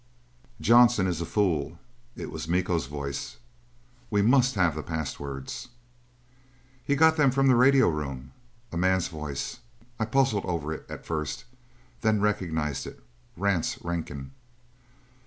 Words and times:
"Johnson 0.59 1.05
is 1.05 1.21
a 1.21 1.27
fool." 1.27 1.77
It 2.15 2.31
was 2.31 2.47
Miko's 2.47 2.87
voice. 2.87 3.37
"We 4.09 4.23
must 4.23 4.55
have 4.55 4.73
the 4.73 4.81
passwords." 4.81 5.67
"He 6.83 6.95
got 6.95 7.17
them 7.17 7.29
from 7.29 7.45
the 7.45 7.55
radio 7.55 7.87
room." 7.87 8.31
A 8.71 8.77
man's 8.77 9.09
voice: 9.09 9.59
I 9.99 10.05
puzzled 10.05 10.45
over 10.47 10.73
it 10.73 10.87
at 10.89 11.05
first, 11.05 11.45
then 12.01 12.19
recognized 12.19 12.87
it. 12.87 13.03
Rance 13.37 13.77
Rankin. 13.83 14.31